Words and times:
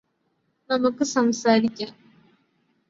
നമുക്ക് 0.69 1.03
സംസാരിക്കാം 1.03 1.93